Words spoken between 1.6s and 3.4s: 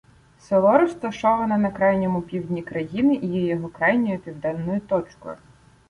крайньому півдні країни і